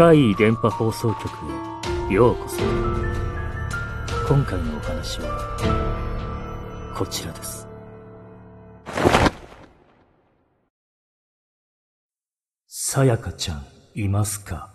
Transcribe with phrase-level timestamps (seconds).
[0.00, 1.28] 怪異電波放送局
[2.10, 2.56] へようこそ。
[4.26, 7.68] 今回のお話は、こちらです。
[12.66, 14.72] さやかちゃん、いますか？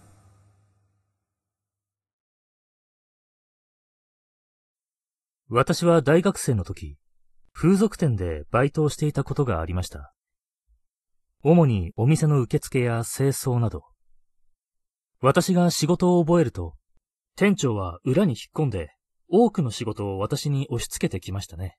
[5.50, 7.00] 私は大学生の時、
[7.52, 10.14] 風俗店でバイトをしていたことがありました。
[11.42, 13.86] 主にお店の受付や清掃など。
[15.22, 16.76] 私が仕事を覚えると、
[17.36, 18.92] 店長は裏に引っ込んで、
[19.28, 21.78] 多くの仕事を私に押し付けてきましたね。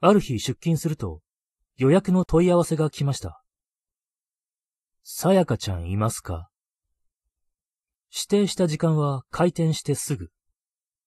[0.00, 1.20] ある日出勤すると、
[1.76, 3.42] 予約の問い合わせが来ました。
[5.02, 6.48] さやかちゃんいますか？
[8.12, 10.30] 指定した時間は開店してすぐ。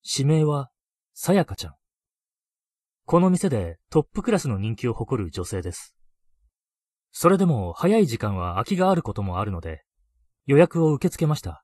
[0.03, 0.70] 指名は、
[1.14, 1.73] さやかちゃん。
[3.05, 5.94] この店でトップクラスの人気を誇る女性です。
[7.11, 9.84] それでも早い時間は空きがあることもあるので、
[10.46, 11.64] 予約を受け付けました。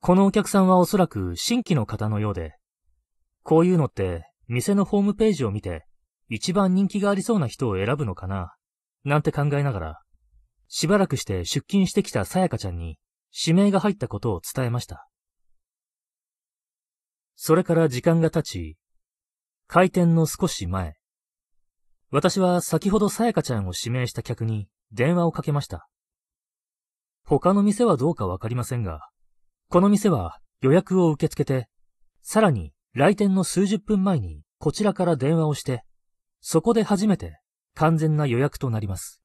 [0.00, 2.56] このお客さんはおそらく新規の方のようで、
[3.42, 5.84] こういうのって店のホームページを見て
[6.28, 8.54] 一番人気がありそうな人を選ぶのかな、
[9.04, 10.02] なんて考えながら、
[10.68, 12.98] しばらくして出勤してきたさやかちゃんに
[13.34, 15.08] 指名が入ったことを伝えました。
[17.36, 18.76] それから時間が経ち、
[19.66, 20.94] 開店の少し前、
[22.10, 25.88] 私は先ほどさやかちゃんを指名した客に電話をかけました。
[27.28, 29.10] 他の店はどうかわかりませんが、
[29.68, 31.68] この店は予約を受け付けて、
[32.22, 35.84] さらに来店の数十分前にこちらから電話をして、
[36.40, 37.38] そこで初めて
[37.74, 39.20] 完全な予約となります。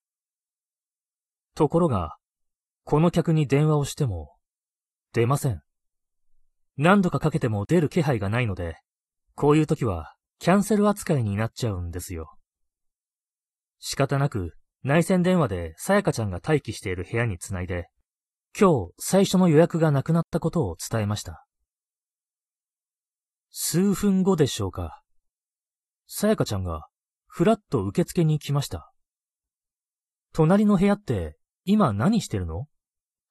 [1.56, 2.18] ところが、
[2.84, 4.36] この客に電話をしても、
[5.14, 5.62] 出ません。
[6.76, 8.76] 何度かかけても出る気配がないので、
[9.34, 12.36] こういう時はキャンセル扱いになっちゃうんですよ。
[13.80, 17.88] 仕方なく内線電話でさやかちゃんが待機している部屋につないで、
[18.60, 21.44] 今日最初の予約がなくなったことを伝えました。
[23.50, 25.02] 数分後でしょうか。
[26.08, 26.88] さやかちゃんが
[27.26, 28.92] ふらっと受付に来ました。
[30.34, 32.68] 隣の部屋って今何してるの？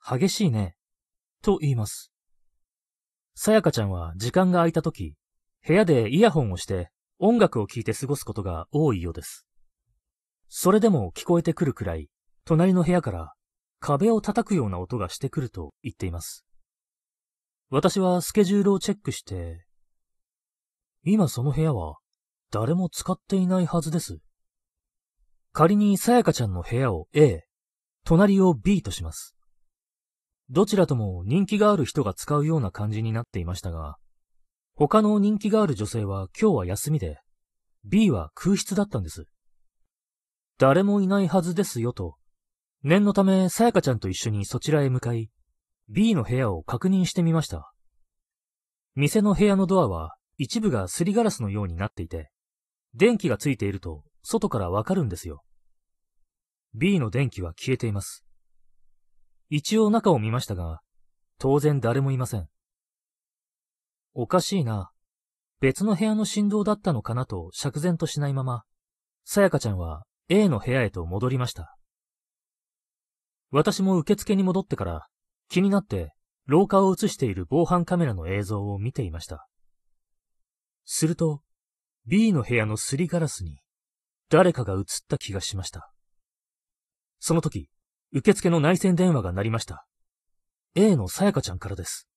[0.05, 0.75] 激しいね。
[1.41, 2.11] と言います。
[3.37, 5.15] さやかちゃんは時間が空いた時、
[5.65, 6.91] 部屋でイヤホンをして
[7.21, 9.47] 音楽を聴いて過ごすことが多いようです。
[10.49, 12.09] それでも聞こえてくるくらい、
[12.45, 13.35] 隣の部屋から
[13.83, 16.47] 壁を叩くような音がしてくると言っています。
[17.69, 19.67] 私はスケジュールをチェックして、
[21.03, 21.99] 今その部屋は
[22.53, 24.21] 誰も使っていないはずです。
[25.53, 27.43] 仮にさやかちゃんの部屋を A、
[28.05, 29.35] 隣を B とします。
[30.49, 33.97] どちらとも人気がある人が使うような感じになっていましたが、
[34.77, 37.19] 他の人気がある女性は今日は休みで、
[37.85, 39.27] B は空室だったんです。
[40.59, 42.15] 誰もいないはずですよと、
[42.85, 45.31] 念のためさやかちゃんと一緒にそちらへ向かい、
[45.89, 47.73] B の部屋を確認してみました。
[48.97, 52.31] 店の部屋のドアは一部がすりガラスのようになっていて、
[52.95, 55.45] 電気がついていると外からわかるんですよ。
[56.75, 58.25] B の電気は消えています。
[59.49, 60.81] 一応中を見ましたが、
[61.39, 62.49] 当然誰もいません。
[64.15, 64.91] おかしいな。
[65.61, 68.65] 別の部屋の振動だったのかなと釈然としないまま、
[69.25, 71.77] さやかちゃんは A の部屋へと戻りました。
[73.53, 75.07] 私も受付に戻ってから
[75.49, 76.15] 気になって
[76.47, 79.47] 廊下を映している防犯カメラの映像を見ていました。
[80.85, 81.43] すると
[82.07, 83.59] B の部屋のすりガラスに
[84.31, 85.93] 誰かが映った気がしました。
[87.21, 87.69] その時、
[88.13, 89.87] 受付の内線電話が鳴りました。
[90.75, 92.09] A のさやかちゃんからです。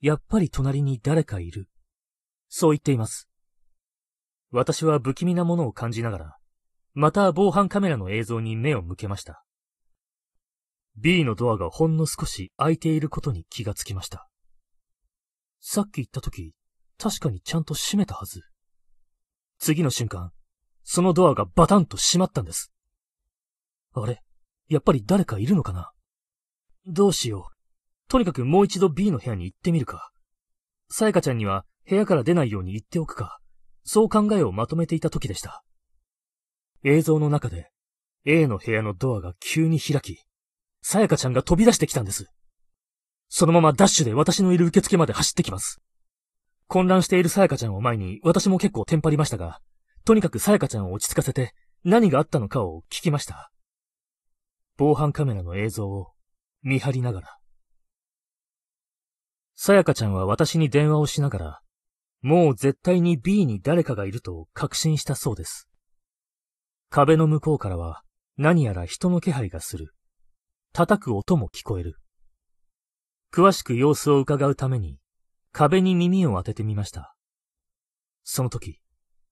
[0.00, 1.68] やっぱり隣に誰かいる。
[2.48, 3.28] そう言っています。
[4.52, 6.36] 私は不気味なものを感じながら、
[6.94, 9.45] また防犯カメラの映像に目を向けました。
[10.98, 14.28] B のドアがほんの少し開いていることに気がつきました。
[15.60, 16.54] さっき言った時、
[16.98, 18.42] 確かにちゃんと閉めたはず。
[19.58, 20.32] 次の瞬間、
[20.84, 22.72] そのドアがバタンと閉まったんです。
[23.94, 24.22] あれ？
[24.68, 25.92] やっぱり誰かいるのかな？
[26.86, 28.10] どうしよう。
[28.10, 30.12] とにかくもう一度 B の部屋に行ってみるか。
[30.88, 33.40] さやかちゃんには部屋から出ないように言っておくか。
[33.84, 35.62] そう考えをまとめていた時でした。
[36.84, 37.70] 映像の中で
[38.24, 40.25] A の部屋のドアが急に開き、
[40.88, 42.30] さやかちゃんが飛び出してきたんです。
[43.28, 45.80] そのままダッシュで私のいる受付まで走ってきます。
[46.68, 49.60] 混乱しているさやかちゃんを前に私も結構テンパりましたが、
[50.04, 53.50] とにかくさやかちゃんを落ち着かせて何があったのかを聞きました。
[54.76, 56.12] 防犯カメラの映像を
[56.62, 57.36] 見張りながら。
[59.56, 61.60] さやかちゃんは私に電話をしながら、
[62.22, 65.66] もう絶対に B に誰かがいると確信したそうです。
[66.90, 68.04] 壁の向こうからは
[68.36, 69.95] 何やら人の気配がする。
[70.78, 71.96] 叩く音も聞こえる。
[73.32, 74.98] 詳しく様子を伺うために、
[75.50, 77.16] 壁に耳を当ててみました。
[78.24, 78.78] その時、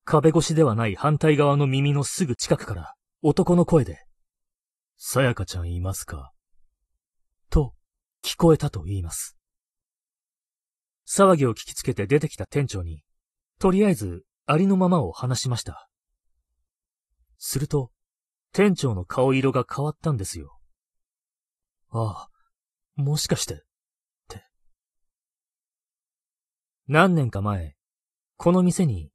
[0.06, 4.06] 壁越しではない反対側の耳のすぐ近くから男の声で、
[4.96, 6.32] さやかちゃんいますか？
[7.50, 7.74] と
[8.22, 9.36] 聞こえたと言います。
[11.06, 13.02] 騒ぎを聞きつけて出てきた店長に、
[13.58, 15.90] とりあえずありのままを話しました。
[17.36, 17.90] すると、
[18.54, 20.56] 店長の顔色が変わったんですよ。
[21.96, 22.28] ああ、
[22.96, 23.58] もしかして、っ
[24.28, 24.44] て。
[26.88, 27.76] 何年か前、
[28.36, 29.12] この店に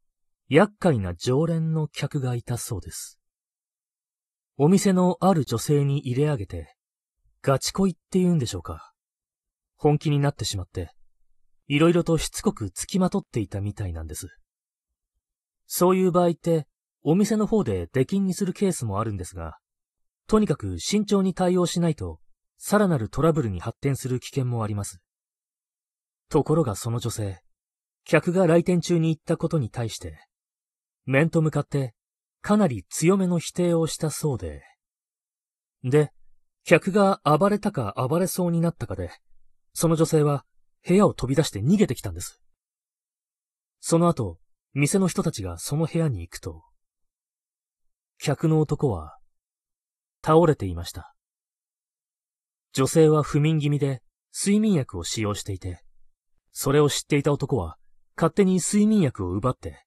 [0.47, 3.19] 厄介な常連の客がいたそうです。
[4.57, 6.75] お店のある女性に入れ上げて、
[7.41, 8.93] ガチ恋って言うんでしょうか。
[9.75, 10.93] 本気になってしまって、
[11.67, 14.27] いろいろとしつこく付きまとっていたみたいなんです。
[15.67, 16.65] そういう場合って、
[17.03, 19.57] お店の方で出禁にするケースもあるんですが、
[20.27, 22.19] とにかく慎重に対応しないと、
[22.61, 24.99] さらなるトラブルに発展する危険もあります。
[26.29, 27.39] ところがその女性、
[28.03, 30.19] 客が来店中に言ったことに対して、
[31.05, 31.95] 面と向かって
[32.41, 34.61] かなり強めの否定をしたそうで、
[35.83, 36.11] で、
[36.65, 39.09] 客が暴れたか暴れそうになったかで、
[39.73, 40.45] その女性は
[40.85, 42.41] 部屋を飛び出して逃げてきたんです。
[43.79, 44.37] その後、
[44.73, 46.63] 店の人たちがその部屋に行くと、
[48.19, 49.17] 客の男は、
[50.21, 51.15] 倒れていました。
[52.73, 54.01] 女性は不眠気味で
[54.35, 55.83] 睡眠薬を使用していて、
[56.51, 57.77] それを知っていた男は
[58.15, 59.85] 勝手に睡眠薬を奪って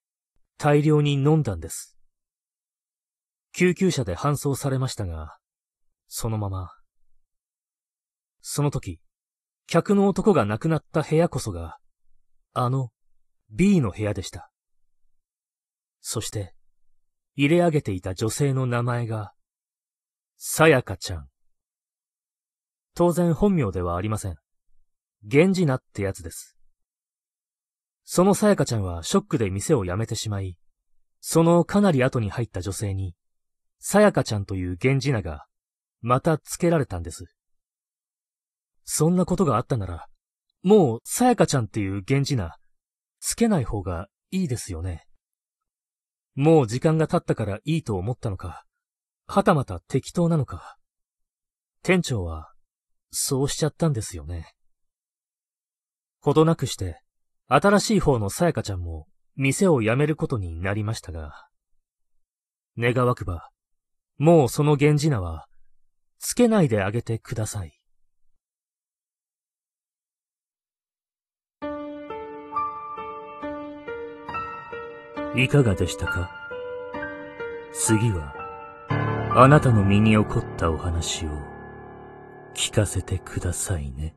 [0.59, 1.97] 大量に飲んだんです。
[3.53, 5.37] 救急車で搬送されましたが、
[6.09, 6.71] そのまま。
[8.41, 9.01] その時、
[9.67, 11.79] 客の男が亡くなった部屋こそが、
[12.55, 12.91] あの
[13.51, 14.51] B の部屋でした。
[16.01, 16.55] そして、
[17.37, 19.33] 入れ上げていた女性の名前が、
[20.37, 21.32] さやかちゃん。
[22.95, 24.37] 当然本名ではありません。
[25.23, 26.57] 源氏名ってやつです。
[28.05, 30.57] そのさやかちゃんはショックで店を辞めてしまい、
[31.21, 33.15] そのかなり後に入った女性に、
[33.79, 35.47] さやかちゃんという源氏名が、
[36.01, 37.27] また付けられたんです。
[38.85, 40.09] そんなことがあったなら、
[40.63, 42.57] もうさやかちゃんっていう源氏名、
[43.21, 45.07] 付けない方がいいですよね。
[46.35, 48.65] もう時間が経ったからいいと思ったのか、
[49.27, 50.77] はたまた適当なのか。
[51.83, 52.52] 店長は、
[53.13, 54.53] そうしちゃったんですよね。
[56.21, 57.01] ほどなくして、
[57.49, 59.07] 新しい方のさやかちゃんも、
[59.37, 61.47] 店を辞めることになりましたが、
[62.79, 63.51] 願わくば、
[64.17, 65.47] もうその源氏名は、
[66.19, 67.79] つけないであげてください。
[75.35, 76.31] いかがでしたか？
[77.73, 78.35] 次は、
[79.35, 81.52] あなたの身に起こったお話を
[82.55, 84.15] 聞かせてくださいね。